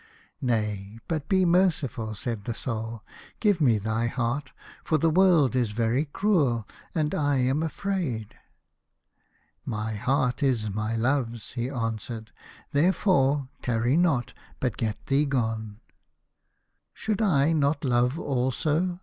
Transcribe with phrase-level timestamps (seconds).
[0.41, 3.03] "Nay, but be merciful," said his Soul:
[3.39, 4.51] "give me thy heart,
[4.83, 8.33] for the world is very cruel, and I am afraid.""
[9.63, 12.31] My heart is my love's," he answered,"
[12.73, 15.79] therefore tarry not, but get thee gone."
[16.95, 18.99] "Should I not love also?"